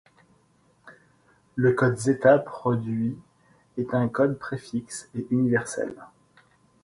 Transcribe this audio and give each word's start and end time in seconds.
Le 1.55 1.73
code 1.73 1.95
zeta 1.99 2.39
produit 2.39 3.15
est 3.77 3.93
un 3.93 4.07
code 4.07 4.39
préfixe 4.39 5.07
et 5.13 5.27
universel. 5.29 5.93